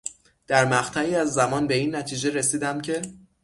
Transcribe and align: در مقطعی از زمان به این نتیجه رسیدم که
در 0.47 0.65
مقطعی 0.65 1.15
از 1.15 1.33
زمان 1.33 1.67
به 1.67 1.73
این 1.75 1.95
نتیجه 1.95 2.29
رسیدم 2.29 2.81
که 2.81 3.01